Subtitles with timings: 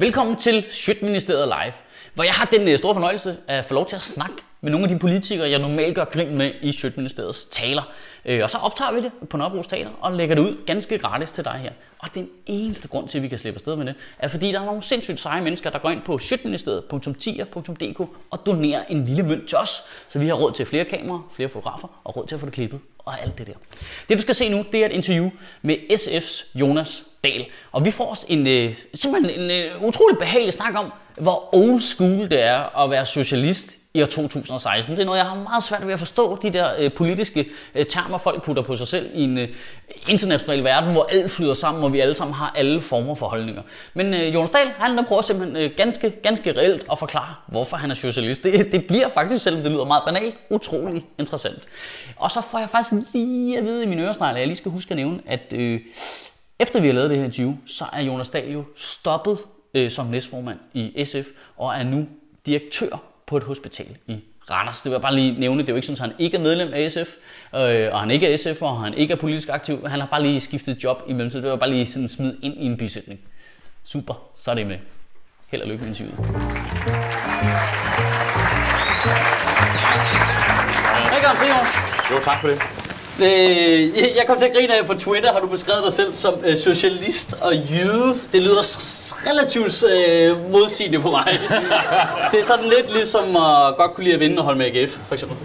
[0.00, 1.72] Velkommen til Sjøtministeriet Live,
[2.14, 4.84] hvor jeg har den øh, store fornøjelse at få lov til at snakke med nogle
[4.84, 7.82] af de politikere, jeg normalt gør grin med i Sjøtministeriets taler.
[8.24, 11.32] Øh, og så optager vi det på Nørrebro Teater og lægger det ud ganske gratis
[11.32, 11.72] til dig her.
[11.98, 14.60] Og den eneste grund til, at vi kan slippe afsted med det, er fordi der
[14.60, 18.00] er nogle sindssygt seje mennesker, der går ind på sjøtministeriet.10.dk
[18.30, 21.48] og donerer en lille mønt til os, så vi har råd til flere kameraer, flere
[21.48, 23.52] fotografer og råd til at få det klippet og alt det der.
[24.08, 25.30] Det du skal se nu, det er et interview
[25.62, 27.46] med SF's Jonas Dahl.
[27.72, 31.80] Og vi får os en, øh, simpelthen en øh, utrolig behagelig snak om, hvor old
[31.80, 34.96] school det er at være socialist i år 2016.
[34.96, 37.86] Det er noget, jeg har meget svært ved at forstå, de der øh, politiske øh,
[37.86, 39.48] termer, folk putter på sig selv i en øh,
[40.08, 43.62] international verden, hvor alt flyder sammen, og vi alle sammen har alle former for holdninger.
[43.94, 47.76] Men øh, Jonas Dahl, han der prøver simpelthen øh, ganske, ganske reelt at forklare, hvorfor
[47.76, 48.44] han er socialist.
[48.44, 51.62] Det, det bliver faktisk, selvom det lyder meget banalt, utrolig interessant.
[52.16, 54.70] Og så får jeg faktisk lige at vide i mine øresnegl, at jeg lige skal
[54.70, 55.80] huske at nævne, at øh,
[56.58, 59.38] efter vi har lavet det her interview, så er Jonas Dahl jo stoppet
[59.74, 62.06] øh, som næstformand i SF, og er nu
[62.46, 64.82] direktør på et hospital i Randers.
[64.82, 65.62] Det vil jeg bare lige nævne.
[65.62, 67.08] Det er jo ikke sådan, at han ikke er medlem af SF,
[67.54, 69.86] øh, og han ikke er SF, og han ikke er politisk aktiv.
[69.86, 71.42] Han har bare lige skiftet job i mellemtiden.
[71.42, 73.20] Det vil jeg bare lige sådan smide ind i en bisætning.
[73.84, 74.78] Super, så er det med.
[75.48, 76.18] Held og lykke med interviewet.
[81.14, 81.76] Velkommen til, Jonas.
[82.10, 82.77] Jo, tak for det.
[83.20, 86.34] Øh, jeg kom til at grine af på Twitter, har du beskrevet dig selv som
[86.44, 88.14] øh, socialist og jyde.
[88.32, 88.62] Det lyder
[89.26, 91.26] relativt øh, modsigende på mig.
[92.32, 94.98] det er sådan lidt ligesom at godt kunne lide at vinde og holde med AGF,
[95.08, 95.36] for eksempel.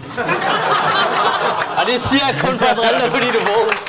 [1.78, 3.84] og det siger jeg kun for at drille dig, fordi du er Aarhus.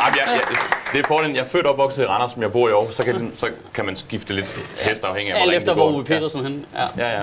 [0.00, 2.52] Jamen, jeg, jeg, det er fordelen, jeg er født og opvokset i Randers, som jeg
[2.52, 5.44] bor i Aarhus, så kan, ligesom, så kan man skifte lidt hest afhængig af, Alt
[5.44, 5.88] hvordan efter, det går.
[5.90, 6.48] hvor Uwe Petersen ja.
[6.48, 6.88] han er.
[6.98, 7.22] Ja, ja.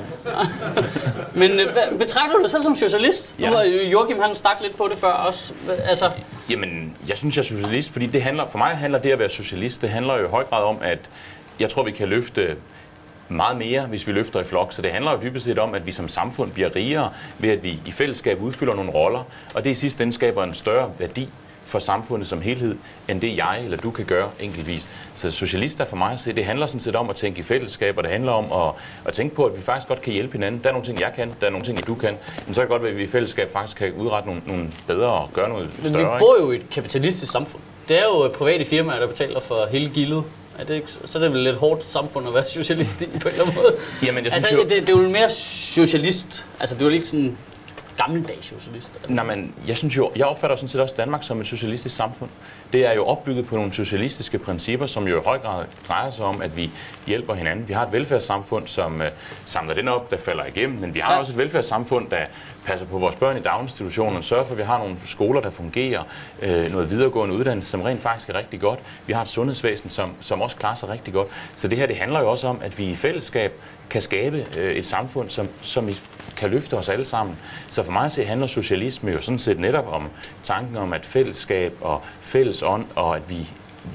[1.42, 3.36] Men øh, hvad- betragter du dig selv som socialist?
[3.40, 3.50] Ja.
[3.50, 5.54] Nu har Joachim han stak lidt på det før også.
[5.68, 6.10] Hva- Altså,
[6.50, 9.30] Jamen, jeg synes, jeg er socialist, fordi det handler, for mig handler det at være
[9.30, 11.00] socialist, det handler jo i høj grad om, at
[11.60, 12.56] jeg tror, vi kan løfte
[13.30, 14.74] meget mere, hvis vi løfter i flok.
[14.74, 17.64] Så det handler jo dybest set om, at vi som samfund bliver rigere, ved at
[17.64, 21.30] vi i fællesskab udfylder nogle roller, og det i sidste ende skaber en større værdi
[21.66, 22.76] for samfundet som helhed,
[23.08, 24.90] end det jeg eller du kan gøre enkeltvis.
[25.14, 27.44] Så socialist er for mig at se, det handler sådan set om at tænke i
[27.44, 28.74] fællesskab, og det handler om at,
[29.06, 30.62] at tænke på, at vi faktisk godt kan hjælpe hinanden.
[30.64, 32.18] Der er nogle ting, jeg kan, der er nogle ting, du kan.
[32.46, 35.08] Men så er det godt, at vi i fællesskab faktisk kan udrette nogle, nogle bedre
[35.12, 36.04] og gøre noget men større.
[36.06, 36.20] vi ikke?
[36.20, 37.62] bor jo i et kapitalistisk samfund.
[37.88, 40.24] Det er jo private firmaer, der betaler for hele gildet.
[40.60, 43.28] Er det ikke, så er det vel et hårdt samfund at være socialist i på
[43.28, 43.76] en eller anden måde.
[44.06, 46.46] Jamen, jeg synes altså, jo- det, det er jo mere socialist.
[46.60, 47.38] Altså, det er jo ikke sådan
[48.06, 48.92] gammeldags socialist.
[49.08, 52.30] Nej, men jeg synes jo, jeg opfatter sådan set også Danmark som et socialistisk samfund.
[52.74, 56.26] Det er jo opbygget på nogle socialistiske principper, som jo i høj grad drejer sig
[56.26, 56.72] om, at vi
[57.08, 57.68] hjælper hinanden.
[57.68, 59.12] Vi har et velfærdssamfund, som øh,
[59.46, 61.20] samler den op, der falder igennem, men vi har Ja.
[61.20, 62.26] også et velfærdssamfund, der
[62.66, 66.04] passer på vores børn i daginstitutionerne, sørger for, at vi har nogle skoler, der fungerer,
[66.42, 68.80] øh, noget videregående uddannelse, som rent faktisk er rigtig godt.
[69.08, 71.28] Vi har et sundhedsvæsen, som, som også klarer sig rigtig godt.
[71.56, 73.54] Så det her, det handler jo også om, at vi i fællesskab
[73.90, 75.90] kan skabe øh, et samfund, som, som
[76.38, 77.38] kan løfte os alle sammen.
[77.70, 80.10] Så for mig at se handler socialisme jo sådan set netop om
[80.44, 83.50] tanken om, at fællesskab og fælles ånd, og at vi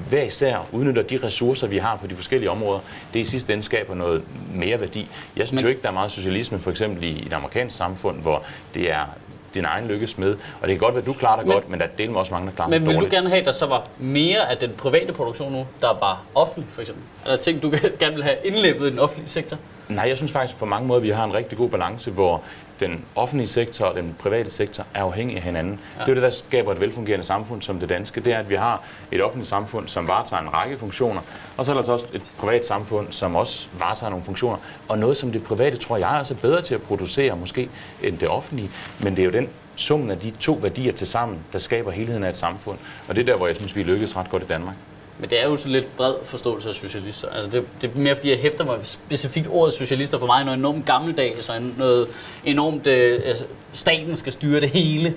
[0.09, 2.79] hver især udnytter de ressourcer, vi har på de forskellige områder,
[3.13, 4.21] det i sidste ende skaber noget
[4.53, 4.99] mere værdi.
[5.35, 5.63] Jeg synes Men- Men...
[5.63, 8.43] jo ikke, der er meget socialisme for eksempel i et amerikansk samfund, hvor
[8.73, 9.05] det er
[9.53, 10.31] din egen lykkes med.
[10.31, 12.11] Og det kan godt være, at du klarer dig Men- godt, men der er delt
[12.11, 13.13] med også mange, der klarer Men sig vil du dårligt.
[13.13, 16.69] gerne have, at der så var mere af den private produktion nu, der var offentlig,
[16.73, 17.03] for eksempel?
[17.25, 17.69] Er der ting, du
[17.99, 19.57] gerne vil have indlæbet i den offentlige sektor?
[19.89, 22.43] Nej, jeg synes faktisk på mange måder, at vi har en rigtig god balance, hvor
[22.79, 25.79] den offentlige sektor og den private sektor er afhængige af hinanden.
[25.97, 26.03] Ja.
[26.03, 28.21] Det er det, der skaber et velfungerende samfund som det danske.
[28.21, 31.21] Det er, at vi har et offentligt samfund, som varetager en række funktioner,
[31.57, 34.57] og så er der altså også et privat samfund, som også varetager nogle funktioner.
[34.87, 37.69] Og noget, som det private, tror jeg, er også bedre til at producere måske
[38.03, 38.69] end det offentlige.
[38.99, 42.23] Men det er jo den summen af de to værdier til sammen, der skaber helheden
[42.23, 42.77] af et samfund.
[43.07, 44.75] Og det er der, hvor jeg synes, vi lykkes ret godt i Danmark.
[45.19, 47.29] Men det er jo så lidt bred forståelse af socialister.
[47.29, 50.43] Altså det, det er mere fordi, jeg hæfter mig specifikt ordet socialister for mig er
[50.43, 52.07] noget enormt gammeldags og noget
[52.45, 55.15] enormt, øh, altså, staten skal styre det hele.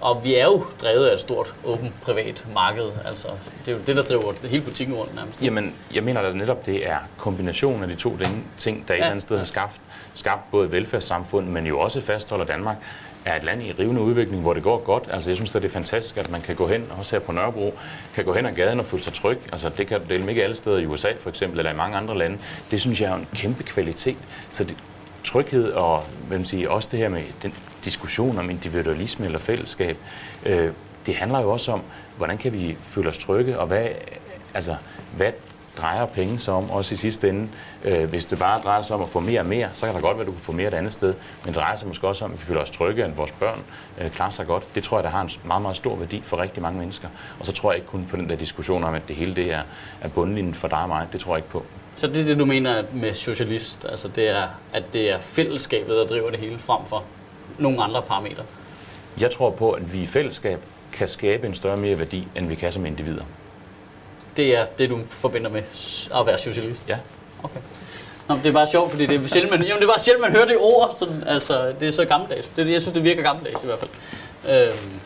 [0.00, 2.90] Og vi er jo drevet af et stort, åbent, privat marked.
[3.04, 3.28] Altså,
[3.66, 5.42] det er jo det, der driver hele butikken rundt nærmest.
[5.42, 8.16] Jamen, jeg mener at netop, det er kombinationen af de to
[8.56, 9.02] ting- der et Ja.
[9.02, 9.80] eller andet sted har skabt,
[10.14, 12.76] skabt både et velfærdssamfund, men jo også fastholder Danmark
[13.24, 15.04] er et land i rivende udvikling, hvor det går godt.
[15.12, 17.74] Altså, jeg synes, det er fantastisk, at man kan gå hen, også her på Nørrebro,
[18.14, 19.38] kan gå hen ad gaden og føle sig tryg.
[19.52, 21.96] Altså, det kan du dele ikke alle steder i USA, for eksempel, eller i mange
[21.96, 22.38] andre lande.
[22.70, 24.16] Det synes jeg er en kæmpe kvalitet.
[24.50, 24.76] Så det,
[25.24, 27.54] tryghed og hvad man siger, også det her med den
[27.84, 29.96] diskussion om individualisme eller fællesskab,
[30.46, 30.72] øh,
[31.06, 31.82] det handler jo også om,
[32.16, 33.88] hvordan kan vi føle os trygge, og hvad,
[34.54, 34.76] altså,
[35.16, 35.32] hvad
[35.80, 37.48] drejer penge sig om, også i sidste ende.
[37.84, 40.00] Øh, hvis det bare drejer sig om at få mere og mere, så kan der
[40.00, 42.08] godt være, at du kan få mere et andet sted, men det drejer sig måske
[42.08, 43.62] også om, at vi føler os trygge, at vores børn
[44.00, 44.74] øh, klarer sig godt.
[44.74, 47.08] Det tror jeg, der har en meget, meget stor værdi for rigtig mange mennesker.
[47.38, 49.52] Og så tror jeg ikke kun på den der diskussion om, at det hele det
[49.52, 49.62] er,
[50.00, 51.06] er bundlinjen for dig og mig.
[51.12, 51.64] Det tror jeg ikke på.
[51.96, 53.86] Så det er det, du mener med socialist?
[53.88, 57.04] Altså det er, at det er fællesskabet, der driver det hele frem for
[57.60, 58.42] nogle andre parametre?
[59.20, 60.60] Jeg tror på, at vi i fællesskab
[60.92, 63.24] kan skabe en større mere værdi, end vi kan som individer.
[64.36, 65.62] Det er det, du forbinder med
[66.20, 66.88] at være socialist?
[66.88, 66.98] Ja.
[67.42, 67.60] Okay.
[68.28, 70.22] Nå, det er bare sjovt, fordi det er sjældent, man, jamen, det er bare sjældent,
[70.22, 70.94] man hører det ord.
[70.98, 72.46] Sådan, altså, det er så gammeldags.
[72.46, 73.90] Det, det, jeg synes, det virker gammeldags i hvert fald.
[74.48, 75.00] Øhm,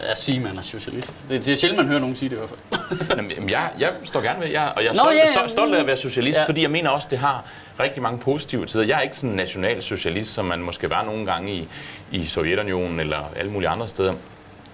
[0.00, 1.28] at sige, man er socialist.
[1.28, 3.20] Det, det er sjældent, man hører nogen sige det i hvert fald.
[3.36, 5.26] Jamen, jeg, jeg står gerne ved, jeg, og jeg er Nå, stolt, ja, ja.
[5.26, 6.44] stolt, stolt af at være socialist, ja.
[6.46, 7.44] fordi jeg mener også, det har
[7.80, 8.84] rigtig mange positive tider.
[8.84, 11.68] Jeg er ikke sådan en national socialist, som man måske var nogle gange i,
[12.12, 14.14] i Sovjetunionen eller alle mulige andre steder.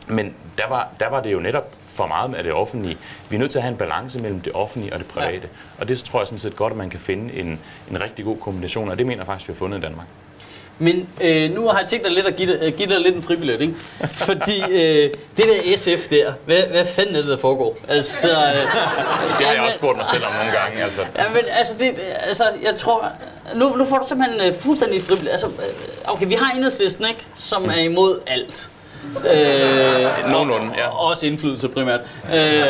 [0.08, 2.98] Men der var, der var det jo netop for meget af det offentlige.
[3.28, 5.42] Vi er nødt til at have en balance mellem det offentlige og det private.
[5.42, 5.80] Ja.
[5.80, 7.60] Og det tror jeg sådan set godt, at man kan finde en,
[7.90, 10.06] en rigtig god kombination, og det mener jeg faktisk, vi har fundet i Danmark.
[10.78, 13.16] Men øh, nu har jeg tænkt dig lidt at give dig, øh, give dig lidt
[13.16, 13.74] en fribillet, ikke?
[14.12, 17.76] Fordi øh, det der SF der, hvad, hvad fanden er det, der foregår?
[17.88, 18.36] Altså, øh,
[19.38, 20.82] Det har jeg også spurgt mig selv om nogle gange.
[20.84, 21.00] Altså.
[21.18, 23.08] Ja, men altså, det, altså, jeg tror...
[23.54, 25.30] Nu, nu får du simpelthen øh, fuldstændig fribillet.
[25.30, 27.26] Altså, øh, okay, vi har enhedslisten, ikke?
[27.36, 28.68] Som er imod alt.
[29.16, 30.88] Øh, Nogenlunde, ja.
[30.88, 32.00] og også indflydelse primært.
[32.34, 32.62] Øh,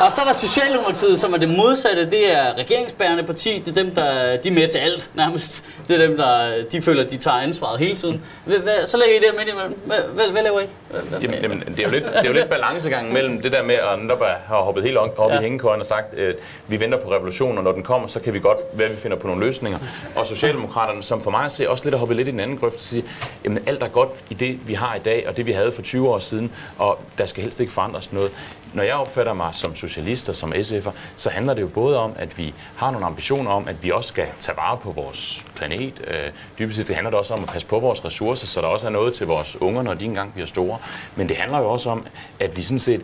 [0.00, 2.10] og så er der Socialdemokratiet, som er det modsatte.
[2.10, 3.62] Det er regeringsbærende parti.
[3.66, 5.64] Det er dem, der de er med til alt nærmest.
[5.88, 8.22] Det er dem, der de føler, at de tager ansvaret hele tiden.
[8.44, 9.78] Hvad, så lægger I der midt imellem.
[9.84, 10.64] Hvad, hvad, laver I?
[10.90, 13.62] Hvad, Jamen, jamen, det, er jo lidt, det er jo lidt balancegangen mellem det der
[13.62, 15.38] med at netop at have hoppet helt op Ja.
[15.38, 16.36] i hængekøjen og sagt, at
[16.68, 19.00] vi venter på revolutionen, og når den kommer, så kan vi godt være, at vi
[19.00, 19.78] finder på nogle løsninger.
[20.16, 22.56] Og Socialdemokraterne, som for mig at se, også lidt har hoppet lidt i den anden
[22.58, 23.04] grøft, og sige,
[23.44, 25.82] jamen alt er godt i det, vi har i dag, og det vi havde for
[25.82, 28.30] 20 år siden, og der skal helst ikke forandres noget.
[28.74, 32.12] Når jeg opfatter mig som socialist og som SF'er, så handler det jo både om,
[32.16, 35.92] at vi har nogle ambitioner om, at vi også skal tage vare på vores planet.
[36.06, 38.66] Øh, dybest set det handler det også om at passe på vores ressourcer, så der
[38.66, 40.78] også er noget til vores unger, når de engang bliver store.
[41.16, 42.06] Men det handler jo også om,
[42.40, 43.02] at vi sådan set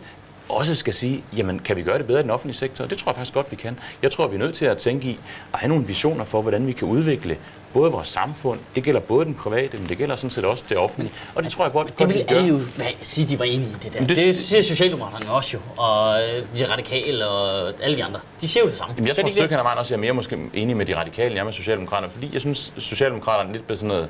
[0.49, 2.85] også skal sige, jamen kan vi gøre det bedre i den offentlige sektor?
[2.85, 3.79] Det tror jeg faktisk godt, vi kan.
[4.01, 5.19] Jeg tror, vi er nødt til at tænke i
[5.53, 7.37] at have nogle visioner for, hvordan vi kan udvikle
[7.73, 10.77] både vores samfund, det gælder både den private, men det gælder sådan set også det
[10.77, 11.13] offentlige.
[11.35, 12.59] Og det tror jeg godt, Det vi vil alle jo
[13.01, 13.99] sige, de var enige i det der.
[13.99, 18.03] Men Det, det- det siger Socialdemokraterne også jo, og øh, de radikale og alle de
[18.03, 18.19] andre.
[18.41, 18.93] De siger jo det samme.
[18.97, 20.37] Jamen, jeg tror de et ikke stykke hen ad vejen også, jeg er mere måske
[20.53, 23.77] enig med de radikale, end jeg er med Socialdemokraterne, fordi jeg synes, Socialdemokraterne lidt bliver
[23.77, 24.07] sådan noget,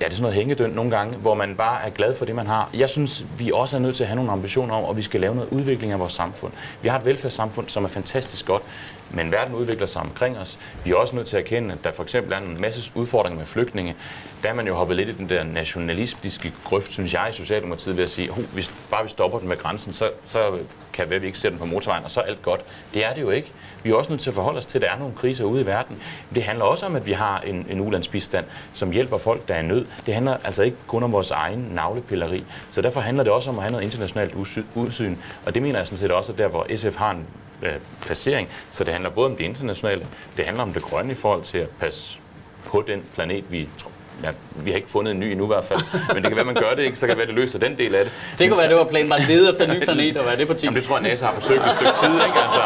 [0.00, 2.34] ja, det er sådan noget hængedønt nogle gange, hvor man bare er glad for det,
[2.34, 2.70] man har.
[2.74, 5.20] Jeg synes, vi også er nødt til at have nogle ambitioner om, at vi skal
[5.20, 6.52] lave noget udvikling af vores samfund.
[6.82, 8.62] Vi har et velfærdssamfund, som er fantastisk godt,
[9.10, 10.58] men verden udvikler sig omkring os.
[10.84, 13.38] Vi er også nødt til at erkende, at der for eksempel er en masse udfordringer
[13.38, 13.96] med flygtninge.
[14.42, 17.96] Der er man jo hoppet lidt i den der nationalistiske grøft, synes jeg, i Socialdemokratiet
[17.96, 20.58] ved at sige, at hvis bare vi stopper den med grænsen, så, så
[20.92, 22.60] kan være, vi ikke sætte den på motorvejen, og så er alt godt.
[22.94, 23.52] Det er det jo ikke.
[23.82, 25.62] Vi er også nødt til at forholde os til, at der er nogle kriser ude
[25.62, 25.96] i verden.
[26.30, 29.54] Men det handler også om, at vi har en, en ulandsbistand, som hjælper folk, der
[29.54, 29.86] er i nød.
[30.06, 32.44] Det handler altså ikke kun om vores egen navlepilleri.
[32.70, 34.34] Så derfor handler det også om at have noget internationalt
[34.76, 37.26] udsyn- Og det mener jeg sådan set også, at der, hvor SF har en
[37.62, 38.48] øh, placering.
[38.70, 40.06] Så det handler både om det internationale,
[40.36, 42.20] det handler om det grønne i forhold til at passe
[42.66, 43.90] på den planet, vi tror,
[44.24, 45.80] Ja, vi har ikke fundet en ny endnu i hvert fald,
[46.14, 47.78] men det kan være, man gør det ikke, så kan det være, det løser den
[47.78, 48.12] del af det.
[48.30, 50.26] Det Men kunne så- være, det var planen at lede efter en ny planet og
[50.26, 50.66] være det parti.
[50.66, 52.38] Jamen, det tror jeg, NASA har forsøgt et stykke tid, ikke?
[52.44, 52.60] Altså.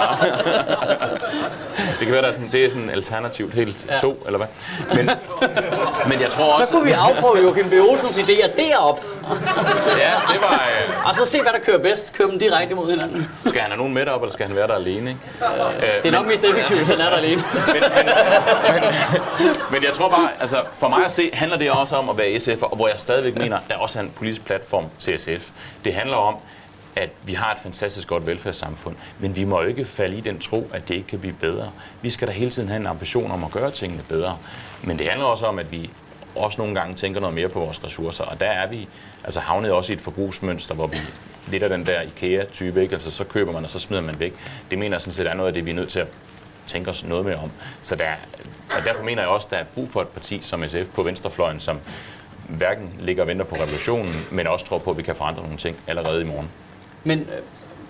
[1.99, 3.97] Det kan være, der er sådan, det er sådan alternativt helt Ja.
[3.99, 4.47] to, eller hvad?
[4.97, 5.11] Men,
[6.09, 6.65] men jeg tror også...
[6.65, 7.73] Så kunne vi afprøve Joachim B.
[7.73, 9.05] Olsens idéer derop,
[9.99, 10.69] Ja, det var...
[10.89, 12.13] Øh, og så se, hvad der kører bedst.
[12.15, 13.29] Køre dem direkte mod hinanden.
[13.47, 15.21] skal han have nogen med derop, eller skal han være der alene, ikke?
[16.03, 17.43] Det er nok mest effektivt, hvis han er der alene.
[17.75, 17.83] Men,
[18.75, 22.09] men, men, men jeg tror bare, altså for mig at se, handler det også om
[22.09, 25.19] at være SF, og hvor jeg stadigvæk mener, der også er en politisk platform til
[25.19, 25.51] SF.
[25.85, 26.37] Det handler om,
[26.97, 30.39] at vi har et fantastisk godt velfærdssamfund, men vi må jo ikke falde i den
[30.39, 31.71] tro, at det ikke kan blive bedre.
[32.03, 34.39] Vi skal da hele tiden have en ambition om at gøre tingene bedre.
[34.83, 35.91] Men det handler også om, at vi
[36.37, 38.89] også nogle gange tænker noget mere på vores ressourcer, og der er vi
[39.25, 40.97] altså havnet også i et forbrugsmønster, hvor vi
[41.49, 42.95] lidt af den der IKEA-type, ikke?
[42.95, 44.35] Altså så køber man, og så smider man væk.
[44.71, 46.09] Det mener jeg sådan set er noget af det, vi er nødt til at
[46.67, 47.51] tænke os noget mere om.
[47.83, 48.05] Så der,
[48.77, 51.03] og derfor mener jeg også, at der er brug for et parti som SF på
[51.03, 51.79] venstrefløjen, som
[52.49, 55.57] hverken ligger og venter på revolutionen, men også tror på, at vi kan forandre nogle
[55.57, 56.49] ting allerede i morgen.
[57.05, 57.27] Men øh,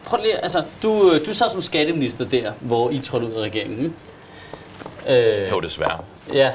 [0.05, 3.95] prøv lige, altså, du, du sad som skatteminister der, hvor I trådte ud af regeringen.
[5.09, 5.99] Øh, Jo, desværre.
[6.35, 6.50] ja.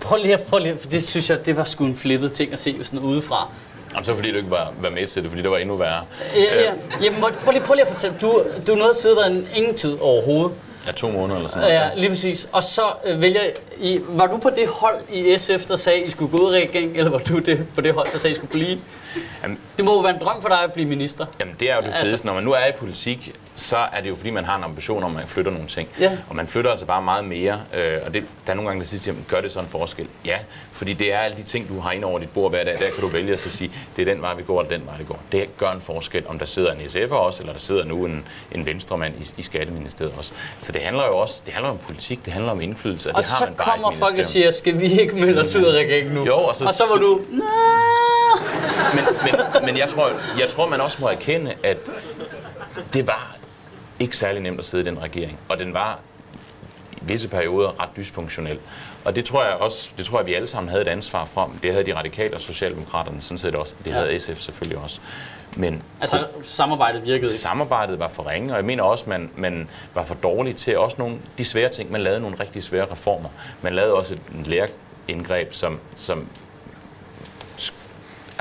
[0.00, 2.58] Prøv lige, prøv lige, for det synes jeg, det var sgu en flippet ting at
[2.58, 3.48] se sådan udefra.
[3.92, 6.04] Jamen, så fordi du ikke var, var med til det, fordi det var endnu værre.
[6.36, 6.72] Ja, ja.
[7.02, 9.48] Jamen, hvor- prøv lige, prøv lige at fortælle, du, du nåede at sidde der en,
[9.54, 10.52] ingen tid overhovedet.
[10.86, 11.74] Ja, to måneder eller sådan noget.
[11.74, 12.48] Ja, lige præcis.
[12.52, 13.40] Og så øh, vælger
[13.78, 16.60] I, var du på det hold i SF, der sagde, I skulle gå ud af
[16.60, 18.78] regeringen, eller var du det, på det hold, der sagde, I skulle blive?
[19.42, 21.26] Jamen, Det må jo være en drøm for dig at blive minister.
[21.40, 22.26] Jamen, det er jo det Altså- fedeste.
[22.26, 25.04] Når man nu er i politik, så er det jo fordi, man har en ambition
[25.04, 25.88] om, at man flytter nogle ting.
[26.00, 26.18] Ja.
[26.28, 27.60] Og man flytter altså bare meget mere.
[27.74, 30.06] Øh, og det, der er nogle gange, der siger, jamen, gør det sådan en forskel?
[30.24, 30.36] Ja,
[30.72, 32.72] fordi det er alle de ting, du har ind over dit bord hver dag.
[32.72, 34.86] Der kan du vælge at så sige, det er den vej, vi går, eller den
[34.86, 35.18] vej, det går.
[35.32, 38.24] Det gør en forskel, om der sidder en SF'er også, eller der sidder nu en,
[38.52, 40.32] en venstremand i, i Skatteministeriet også.
[40.60, 43.22] Så det handler jo også det handler om politik, det handler om indflydelse, og, Og
[43.22, 45.40] det har så man bare kommer i et folk og siger, skal vi ikke melde
[45.40, 46.26] os ud af regeringen nu?
[46.26, 47.44] Jo, og så- og så var du, Nå.
[48.94, 51.76] Men, men, men jeg, tror, jeg tror, man også må erkende, at
[52.92, 53.36] det var
[54.00, 55.38] ikke særlig nemt at sidde i den regering.
[55.48, 55.98] Og den var
[56.92, 58.58] i visse perioder ret dysfunktionel.
[59.04, 61.52] Og det tror jeg også, det tror jeg, vi alle sammen havde et ansvar for.
[61.62, 63.74] Det havde de radikale og socialdemokraterne sådan set også.
[63.84, 63.94] Det Ja.
[63.98, 65.00] havde SF selvfølgelig også.
[65.56, 67.28] Men Altså, samarbejdet virkede ikke.
[67.28, 70.96] samarbejdet var for ringe, og jeg mener også, man, man var for dårlig til også
[70.98, 71.92] nogle de svære ting.
[71.92, 73.28] Man lavede nogle rigtig svære reformer.
[73.62, 76.26] Man lavede også et lærerindgreb, som, som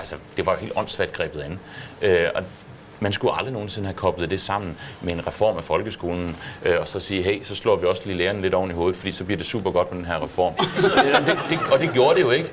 [0.05, 1.59] altså, det var jo helt åndssvagt grebet an.
[2.01, 2.43] Øh, og
[2.99, 6.35] man skulle aldrig nogensinde have koblet det sammen med en reform af folkeskolen,
[6.65, 8.97] øh, og så sige, hey, så slår vi også lige lærerne lidt oven i hovedet,
[8.97, 10.53] fordi så bliver det super godt med den her reform.
[11.05, 12.49] Øh, det, det, og det gjorde det jo ikke.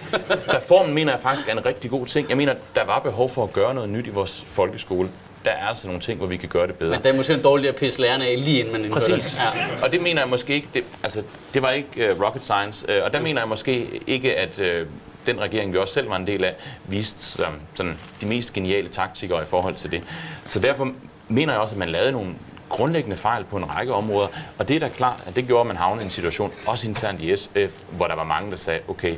[0.57, 2.29] Reformen mener jeg faktisk er en rigtig god ting.
[2.29, 5.09] Jeg mener, der var behov for at gøre noget nyt i vores folkeskole.
[5.45, 6.91] Der er altså nogle ting, hvor vi kan gøre det bedre.
[6.91, 9.35] Men det er måske dårligt at pisse lærerne af, lige inden man indfører Præcis.
[9.35, 9.43] det.
[9.43, 9.85] Ja.
[9.85, 11.23] Og det mener jeg måske ikke, det, altså,
[11.55, 14.89] det var ikke uh, rocket science, uh, og der mener jeg måske ikke, at uh,
[15.27, 18.89] den regering, vi også selv var en del af, viste som sådan, de mest geniale
[18.89, 20.03] taktikere i forhold til det.
[20.45, 20.93] Så derfor
[21.29, 22.35] mener jeg også, at man lavede nogle
[22.69, 25.67] grundlæggende fejl på en række områder, og det er da klart, at det gjorde, at
[25.67, 28.81] man havnede i en situation, også internt i SF, hvor der var mange, der sagde,
[28.89, 29.17] okay,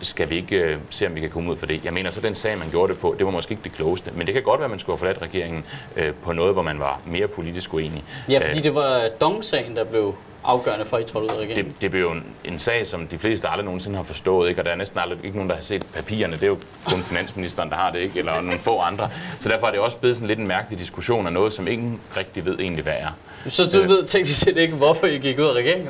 [0.00, 1.84] skal vi ikke øh, se, om vi kan komme ud for det.
[1.84, 4.10] Jeg mener, så den sag, man gjorde det på, det var måske ikke det klogeste.
[4.14, 5.64] Men det kan godt være, at man skulle have forladt regeringen
[5.96, 8.04] øh, på noget, hvor man var mere politisk uenig.
[8.28, 10.14] ja, fordi det var Dong-sagen, der blev
[10.46, 11.66] afgørende for, at I trådte ud af regeringen.
[11.66, 14.60] det, det blev jo en, en sag, som de fleste aldrig nogensinde har forstået, ikke?
[14.60, 16.32] og der er næsten aldrig ikke nogen, der har set papirerne.
[16.32, 18.18] Det er jo kun finansministeren, der har det, ikke?
[18.18, 19.10] eller nogle få andre.
[19.38, 22.00] Så derfor er det også blevet sådan lidt en mærkelig diskussion af noget, som ingen
[22.16, 23.10] rigtig ved egentlig, hvad er.
[23.48, 25.88] Så du ved teknisk set ikke, hvorfor I gik ud af regeringen?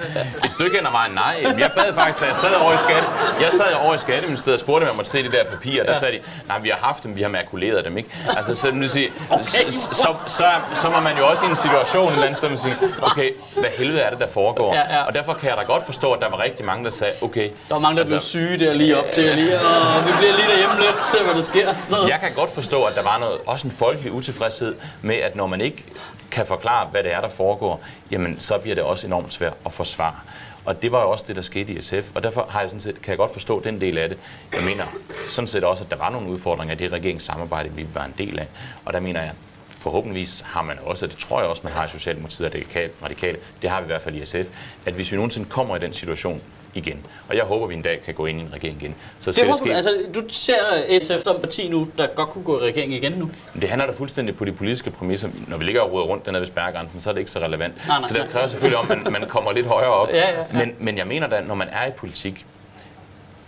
[0.44, 1.58] Et stykke hen ad vejen, nej.
[1.58, 3.08] Jeg bad faktisk, da jeg sad over i, skatte,
[3.40, 5.84] jeg sad over i Skatteministeriet og spurgte, om jeg måtte se de der papirer.
[5.84, 8.10] Der sagde de, nej, vi har haft dem, vi har makuleret dem, ikke?
[8.36, 9.70] Altså, så, vil sige, Okay.
[9.70, 10.44] så, så, så,
[10.74, 13.30] så, må man jo også i en situation et eller andet sted, man siger, okay,
[13.54, 14.74] hvad helvede er det, der foregår?
[14.74, 15.02] Ja, ja.
[15.02, 17.50] Og derfor kan jeg da godt forstå, at der var rigtig mange, der sagde, okay,
[17.68, 19.24] Der var mange, der blev Altså- syge der lige op til.
[19.24, 21.74] Lige, Åh, vi bliver lige derhjemme lidt, se hvad der sker.
[21.78, 22.08] Sådan noget.
[22.08, 25.46] Jeg kan godt forstå, at der var noget, også en folkelig utilfredshed med, at når
[25.46, 25.84] man ikke
[26.30, 27.80] kan forklare, hvad det er, der foregår,
[28.10, 30.14] jamen så bliver det også enormt svært at forsvare.
[30.64, 32.80] Og det var jo også det, der skete i SF, og derfor har jeg sådan
[32.80, 34.18] set, kan jeg godt forstå den del af det.
[34.54, 34.84] Jeg mener
[35.28, 38.38] sådan set også, at der var nogle udfordringer i det regeringssamarbejde, vi var en del
[38.38, 38.46] af.
[38.84, 39.32] Og der mener jeg,
[39.82, 42.90] forhåbentligvis har man også, og det tror jeg også, man har i Socialdemokratiet og det
[43.04, 44.50] radikale, det har vi i hvert fald i SF,
[44.86, 46.40] at hvis vi nogensinde kommer i den situation
[46.74, 49.32] igen, og jeg håber, vi en dag kan gå ind i en regering igen, så
[49.32, 49.74] skal Det det, ske.
[49.74, 50.54] altså, du ser
[51.02, 53.30] SF som parti nu, der godt kunne gå i regering igen nu.
[53.52, 55.28] Men Det handler da fuldstændig på de politiske præmisser.
[55.48, 57.86] Når vi ligger og ruder rundt dernede ved spærregrænsen, så er det ikke så relevant.
[57.88, 60.08] Nej, nej, så det kræver selvfølgelig om, man, man kommer lidt højere op.
[60.14, 60.44] Ja, ja, ja.
[60.52, 62.46] Men, men jeg mener da, når man er i politik,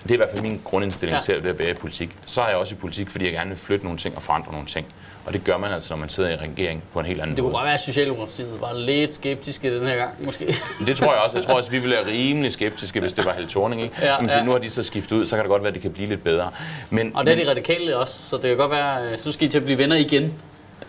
[0.02, 1.20] det er i hvert fald min grundindstilling ja.
[1.20, 3.58] til at være i politik, så er jeg også i politik, fordi jeg gerne vil
[3.58, 4.86] flytte nogle ting og forandre nogle ting.
[5.26, 7.42] Og det gør man altså, når man sidder i regering på en helt anden Det
[7.42, 7.58] kunne måde.
[7.58, 10.54] bare være, at Socialdemokratiet var lidt skeptiske den her gang, måske.
[10.78, 11.38] Men det tror jeg også.
[11.38, 13.82] Jeg tror også, vi ville være rimelig skeptiske, hvis det var Helle Thorning.
[13.82, 13.94] Ikke?
[14.02, 14.44] Ja, Jamen, så ja.
[14.44, 16.08] Nu har de så skiftet ud, så kan det godt være, at det kan blive
[16.08, 16.50] lidt bedre.
[16.90, 19.32] Men, Og det er men- de radikale også, så det kan godt være, øh, så
[19.32, 20.34] skal I til at blive venner igen.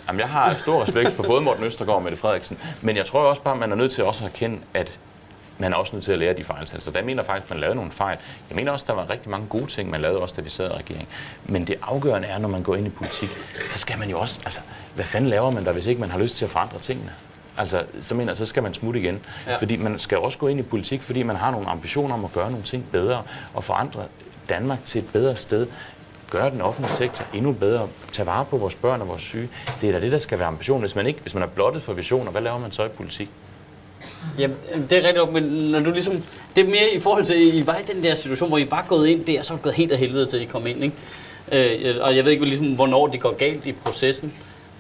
[0.08, 3.20] Jamen, jeg har stor respekt for både Morten Østergaard og Mette Frederiksen, men jeg tror
[3.20, 4.92] også bare, at man er nødt til også at erkende, at
[5.58, 6.92] man er også nødt til at lære de fejltagelser.
[6.92, 8.18] Der mener jeg faktisk, at man lavede nogle fejl.
[8.50, 10.50] Jeg mener også, at der var rigtig mange gode ting, man lavede også, da vi
[10.50, 11.08] sad i regering.
[11.46, 13.30] Men det afgørende er, når man går ind i politik,
[13.70, 14.62] så skal man jo også, altså,
[14.96, 17.12] hvad fanden laver man der, hvis ikke man har lyst til at forandre tingene?
[17.58, 19.20] Altså, så mener jeg, så skal man smutte igen.
[19.48, 19.56] Ja.
[19.56, 22.34] Fordi man skal også gå ind i politik, fordi man har nogle ambitioner om at
[22.34, 24.04] gøre nogle ting bedre og forandre
[24.50, 25.68] Danmark til et bedre sted
[26.30, 29.50] gøre den offentlige sektor endnu bedre, tage vare på vores børn og vores syge.
[29.82, 30.82] Det er da det, der skal være ambitionen.
[30.82, 33.30] Hvis man, ikke, hvis man er blottet for visioner, hvad laver man så i politik?
[34.40, 34.48] Ja,
[34.90, 36.24] det er rigtigt nok, men når du ligesom,
[36.56, 38.86] det er mere i forhold til, I var i den der situation, hvor I var
[38.88, 40.68] gået ind der, og så er det gået helt af helvede til, at I kom
[40.68, 40.96] ind, ikke?
[41.52, 44.34] Øh, og jeg ved ikke, ligesom, hvornår det går galt i processen,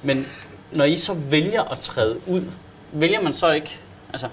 [0.03, 0.27] men
[0.72, 2.41] når I så vælger at træde ud,
[2.91, 3.77] vælger man så ikke,
[4.13, 4.27] altså,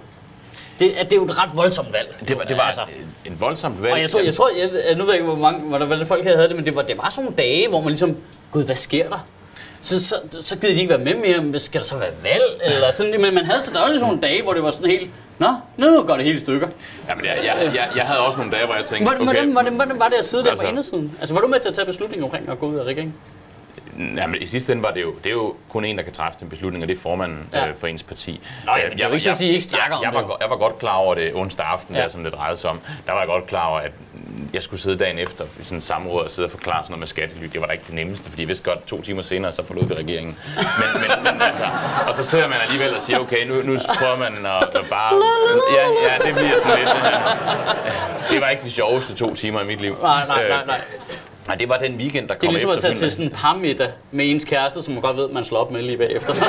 [0.79, 2.17] det, er, det er jo et ret voldsomt valg.
[2.29, 2.83] Det var, det var altså,
[3.25, 3.93] en voldsomt valg.
[3.93, 6.25] og jeg tror, jeg, tror jeg, nu ved jeg ikke, hvor mange, hvordan, hvordan folk
[6.25, 8.17] havde det, men det var, det var sådan nogle dage, hvor man ligesom,
[8.51, 9.27] gud, hvad sker der?
[9.83, 12.61] Så, så, så gider de ikke være med mere, men skal der så være valg?
[12.65, 15.11] Eller sådan, men man havde så var ligesom nogle dage, hvor det var sådan helt,
[15.39, 16.69] nå, nu går det helt i stykker.
[17.09, 19.75] Jamen, jeg, jeg, jeg, jeg havde også nogle dage, hvor jeg tænkte, Hvordan, hvordan, hvordan,
[19.75, 21.17] hvordan var det at sidde der på Altså- indersiden?
[21.21, 23.15] Altså, var du med til at tage beslutningen omkring at gå ud af regeringen?
[24.17, 26.39] Jamen, i sidste ende var det jo, det er jo kun en, der kan træffe
[26.41, 27.69] den beslutning, og det er formanden Ja.
[27.69, 28.41] øh, for ens parti.
[28.67, 30.37] Nå, ja, Øh, men det er jo ikke at sige, ikke jeg, om jeg, var,
[30.41, 32.03] jeg var godt klar over det onsdag aften, Ja.
[32.03, 32.81] der, som det drejede sig om.
[33.07, 33.93] Der var jeg godt klar over, at
[34.55, 36.99] jeg skulle sidde dagen efter i sådan en samråd og sidde og forklare sådan noget
[37.01, 37.47] med skattely.
[37.53, 39.85] Det var da ikke det nemmeste, fordi jeg vidste godt, to timer senere, så forlod
[39.87, 40.37] vi regeringen.
[40.79, 41.65] Men, men, men altså,
[42.09, 45.23] og så sidder man alligevel og siger, okay, nu, nu prøver man at, at bare...
[45.77, 46.91] Ja, ja, det bliver sådan lidt...
[48.31, 49.97] Det var ikke de sjoveste to timer i mit liv.
[50.03, 50.81] Nej, nej, nej, nej.
[51.47, 53.31] Nej, det var den weekend, der kom Det er ligesom at tage til sådan en
[53.31, 56.35] parmiddag med ens kæreste, som man godt ved, man slår op med lige bagefter.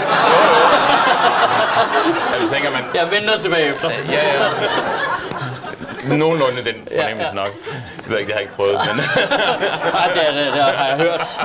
[2.33, 3.89] Ja, du tænker man, Jeg venter tilbage efter.
[4.11, 4.49] ja, ja.
[6.17, 7.43] Nogenlunde den fornemmelse Ja, ja.
[7.43, 7.49] nok.
[7.97, 8.99] Det ved jeg ikke, det har jeg ikke prøvet, men...
[10.01, 11.39] Ej, det, er- det, det har jeg hørt.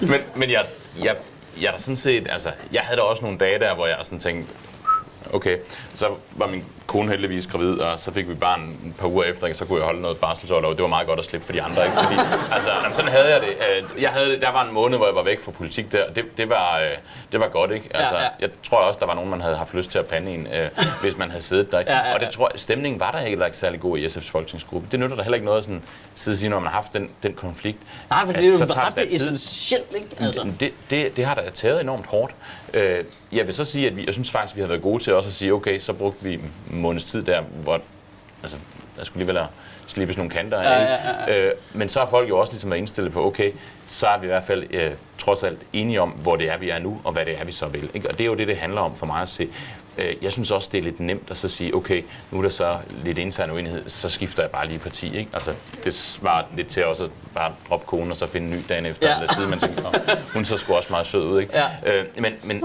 [0.00, 0.64] Øh, Men, men jeg,
[1.04, 1.14] jeg,
[1.62, 4.18] jeg da sådan set, altså, jeg havde da også nogle dage der, hvor jeg sådan
[4.20, 4.54] tænkte,
[5.32, 5.58] okay,
[5.94, 9.46] så var min kone heldigvis gravid, og så fik vi barn et par uger efter,
[9.46, 9.58] ikke?
[9.58, 10.72] så kunne jeg holde noget barselsorlov.
[10.72, 11.96] Det var meget godt at slippe for de andre, ikke?
[12.02, 12.14] Fordi,
[12.56, 13.48] altså, jamen, sådan havde jeg det.
[13.48, 16.16] Øh, Jeg havde, der var en måned, hvor jeg var væk fra politik der, og
[16.16, 16.90] det, det, var, øh,
[17.32, 17.88] det var godt, ikke?
[17.96, 18.28] Altså, ja.
[18.40, 20.68] Jeg tror også, der var nogen, man havde haft lyst til at pande en, øh,
[21.02, 21.92] hvis man havde siddet der, ikke?
[21.92, 22.30] Ja, ja, Og det ja.
[22.30, 24.88] tror jeg, stemningen var der heller ikke særlig god i SF's folketingsgruppe.
[24.90, 25.82] Det nytter der heller ikke noget at sådan,
[26.14, 27.78] sidde og sige, når man har haft den, den konflikt.
[28.10, 30.06] nej, for det er jo ret essentielt, ikke?
[30.20, 30.40] Altså.
[30.40, 30.54] Altså.
[30.60, 32.34] Det, det, det har da taget enormt hårdt.
[32.74, 35.14] Øh, jeg vil så sige, at vi, jeg synes faktisk, vi har været gode til
[35.14, 37.80] også at sige, okay, så brugte vi en måneds tid der, hvor
[38.42, 38.56] altså,
[38.96, 39.46] der skulle alligevel
[39.86, 40.64] slippes nogle kanter af.
[40.64, 41.32] Ja, ikke?
[41.32, 43.52] ja, Øh, men så har folk jo også ligesom indstillet på, okay,
[43.86, 46.70] så er vi i hvert fald øh, trods alt enige om, hvor det er, vi
[46.70, 47.90] er nu, og hvad det er, vi så vil.
[47.94, 48.08] Ikke?
[48.08, 49.48] Og det er jo det, det handler om for mig at se.
[50.00, 52.48] Øh, jeg synes også, det er lidt nemt at så sige, okay, nu er der
[52.48, 55.16] så lidt intern uenighed, så skifter jeg bare lige parti.
[55.16, 55.30] Ikke?
[55.32, 55.54] Altså,
[55.84, 58.86] det svarer lidt til også at bare droppe konen og så finde en ny dagen
[58.86, 59.14] efter, Ja.
[59.20, 59.92] eller side, man tænker, "Nå,
[60.32, 61.40] hun så sgu også meget sød ud.
[61.40, 61.52] Ikke?
[61.84, 61.98] Ja.
[62.00, 62.64] Øh, men, men,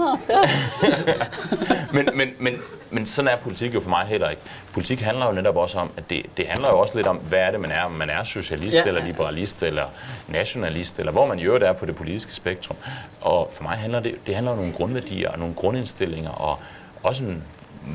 [1.92, 2.54] men, men, men,
[2.90, 4.42] men sådan er politik jo for mig heller ikke.
[4.72, 7.38] Politik handler jo netop også om, at det, det handler jo også lidt om, hvad
[7.38, 7.82] er det, man er.
[7.82, 8.82] Om man er socialist, ja.
[8.84, 9.84] eller liberalist, eller
[10.28, 12.76] nationalist, eller hvor man i øvrigt er på det politiske spektrum.
[13.20, 16.58] Og for mig handler det, det handler om nogle grundværdier og nogle grundindstillinger, og
[17.06, 17.42] også en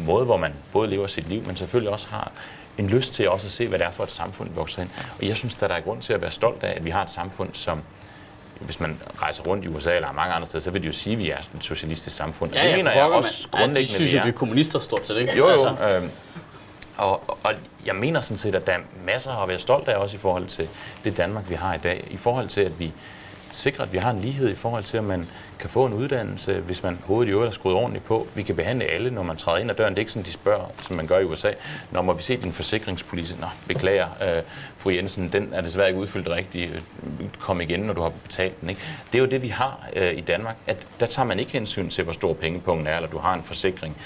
[0.05, 2.31] måde, hvor man både lever sit liv, men selvfølgelig også har
[2.77, 4.89] en lyst til også at se, hvad det er for et samfund, vi vokser ind.
[5.19, 7.03] Og jeg synes, at der er grund til at være stolt af, at vi har
[7.03, 7.81] et samfund, som
[8.59, 11.13] hvis man rejser rundt i USA eller mange andre steder, så vil de jo sige,
[11.13, 12.53] at vi er et socialistisk samfund.
[12.53, 13.59] Ja, det ja, mener for jeg også mand.
[13.59, 14.23] Ja, grundlæggende, de synes vi jo, er.
[14.23, 15.37] vi er kommunister stort set, ikke?
[15.37, 15.51] Jo, jo.
[15.51, 15.69] Altså.
[15.69, 16.11] Øhm,
[16.97, 17.53] og, og
[17.85, 20.45] jeg mener sådan set, at der er masser at være stolt af også i forhold
[20.45, 20.67] til
[21.03, 22.07] det Danmark, vi har i dag.
[22.11, 22.93] I forhold til, at vi
[23.51, 25.27] sikre, at vi har en lighed i forhold til, at man
[25.59, 28.27] kan få en uddannelse, hvis man hovedet i øvrigt er skruet ordentligt på.
[28.35, 29.93] Vi kan behandle alle, når man træder ind ad døren.
[29.93, 31.51] Det er ikke sådan, de spørger, som man gør i USA.
[31.91, 33.39] Når må vi se din forsikringspolice?
[33.39, 34.43] Nå, beklager, øh,
[34.77, 36.71] fru Jensen, den er desværre ikke udfyldt rigtigt.
[37.39, 38.69] Kom igen, når du har betalt den.
[38.69, 38.81] Ikke?
[39.11, 40.55] Det er jo det, vi har øh, i Danmark.
[40.67, 43.43] At der tager man ikke hensyn til, hvor stor pengepunkten er, eller du har en
[43.43, 43.97] forsikring.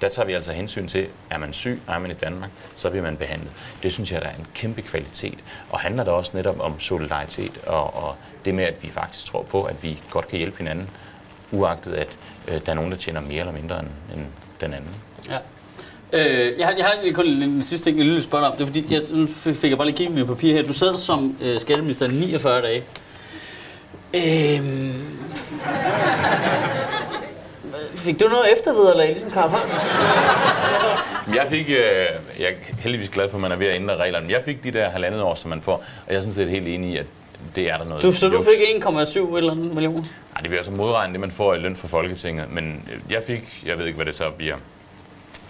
[0.00, 3.02] Der tager vi altså hensyn til, er man syg, er man i Danmark, så bliver
[3.02, 3.50] man behandlet.
[3.82, 5.38] Det synes jeg, der er en kæmpe kvalitet.
[5.70, 9.42] Og handler der også netop om solidaritet, og, og det med, at vi faktisk tror
[9.42, 10.90] på, at vi godt kan hjælpe hinanden,
[11.52, 14.26] uagtet at øh, der er nogen, der tjener mere eller mindre end, end
[14.60, 14.90] den anden.
[15.28, 15.38] Ja.
[16.12, 18.46] Øh, jeg har, jeg har lige kun en, en sidste ting, jeg lille spørgsmål spørge
[18.46, 18.56] om.
[18.56, 20.62] Det er fordi, jeg, nu fik fik jeg bare lige kigget med papir her.
[20.62, 22.84] Du sad som øh, skatteminister 49 dage.
[24.14, 24.94] Øh,
[28.00, 29.96] fik du noget eftervederlag, ligesom Karl Holst?
[31.34, 31.76] Jeg fik, øh,
[32.38, 34.64] jeg er heldigvis glad for, at man er ved at ændre reglerne, men jeg fik
[34.64, 36.96] de der halvandet år, som man får, og jeg er sådan set helt enig i,
[36.96, 37.06] at
[37.56, 38.02] det er der noget.
[38.02, 40.02] Du, så du fik 1,7 eller andet millioner?
[40.02, 43.62] Ej, det bliver altså modregnet det, man får i løn fra Folketinget, men jeg fik,
[43.66, 44.56] jeg ved ikke, hvad det så bliver,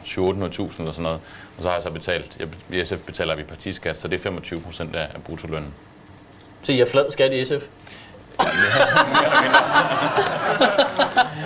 [0.04, 1.18] 700.000 eller sådan noget,
[1.56, 2.48] og så har jeg så betalt, jeg,
[2.80, 5.74] i SF betaler vi partiskat, så det er 25 procent af af bruttolønnen.
[6.62, 7.66] Så I er flad skat i SF?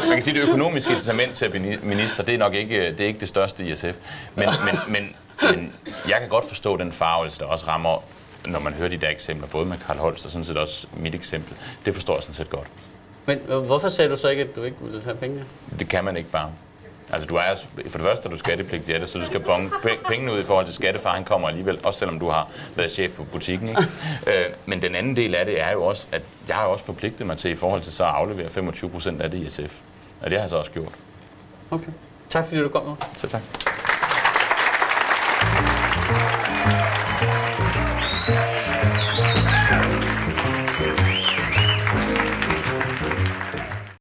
[0.00, 2.90] Man kan sige, at det økonomiske incitament til at blive minister, det er nok ikke
[2.90, 3.98] det, er ikke det største i SF.
[4.34, 5.16] Men, men, men,
[5.50, 5.72] men
[6.08, 8.02] jeg kan godt forstå den farvelse, der også rammer,
[8.46, 11.14] når man hører de der eksempler, både med Karl Holst og sådan set også mit
[11.14, 11.56] eksempel.
[11.84, 12.66] Det forstår jeg sådan set godt.
[13.26, 15.44] Men øh, hvorfor sagde du så ikke, at du ikke ville have penge?
[15.78, 16.50] Det kan man ikke bare.
[17.12, 17.42] Altså, du er,
[17.88, 20.40] for det første er du skattepligtig af det, så du skal bonge pe- pengene ud
[20.40, 21.10] i forhold til skattefar.
[21.14, 23.68] Han kommer alligevel, også selvom du har været chef for butikken.
[23.68, 23.82] Ikke?
[24.26, 27.26] øh, men den anden del af det er jo også, at jeg har også forpligtet
[27.26, 29.80] mig til i forhold til så at aflevere 25 procent af det i SF.
[30.20, 30.92] Og det har jeg så også gjort.
[31.70, 31.92] Okay.
[32.30, 32.94] Tak fordi du kom med.
[33.14, 33.42] Så tak.